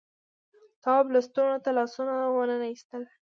[0.83, 3.03] تواب لستونو ته لاسونه وننه ایستل.